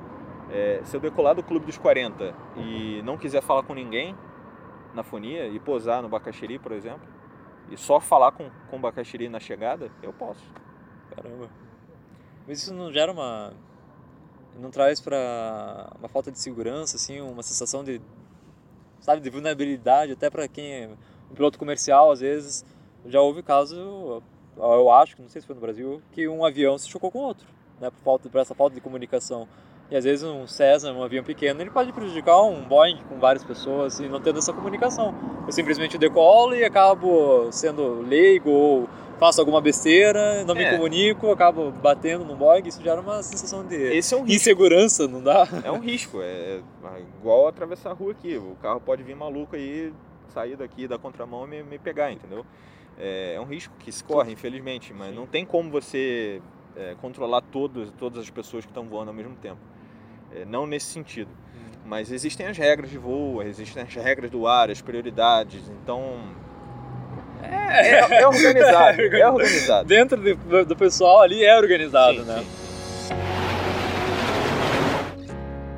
[0.50, 4.14] É, se eu decolar do Clube dos 40 e não quiser falar com ninguém
[4.94, 7.08] na fonia e posar no Bacaxiri, por exemplo,
[7.70, 10.44] e só falar com, com o Bacaxiri na chegada, eu posso.
[11.14, 11.50] Caramba.
[12.46, 13.52] Mas isso não gera uma.
[14.58, 18.00] Não traz para uma falta de segurança, assim, uma sensação de.
[19.00, 20.90] Sabe, de vulnerabilidade, até para quem é
[21.30, 22.64] um piloto comercial, às vezes.
[23.06, 24.22] Já houve caso,
[24.56, 27.48] eu acho, não sei se foi no Brasil, que um avião se chocou com outro,
[27.80, 29.48] né, por, falta, por essa falta de comunicação.
[29.90, 33.44] E às vezes um Cessna, um avião pequeno, ele pode prejudicar um Boeing com várias
[33.44, 35.14] pessoas e não tendo essa comunicação.
[35.46, 40.64] Eu simplesmente decolo e acabo sendo leigo ou faço alguma besteira, não é.
[40.64, 45.22] me comunico, acabo batendo no Boeing, isso gera uma sensação de é um insegurança, não
[45.22, 45.46] dá?
[45.62, 49.54] É um risco, é, é igual atravessar a rua aqui, o carro pode vir maluco
[49.54, 49.92] aí,
[50.26, 52.44] sair daqui da contramão e me, me pegar, entendeu?
[52.98, 55.14] É, é, um risco que se corre, infelizmente, mas Sim.
[55.14, 56.42] não tem como você
[56.76, 59.58] é, controlar todos, todas as pessoas que estão voando ao mesmo tempo.
[60.34, 61.30] É, não nesse sentido.
[61.54, 61.78] Hum.
[61.84, 66.20] Mas existem as regras de voo, existem as regras do ar, as prioridades, então.
[67.42, 69.88] É, é, é organizado, é organizado.
[69.88, 72.44] Dentro do, do, pessoal ali é organizado, sim, né?
[73.08, 73.14] Sim.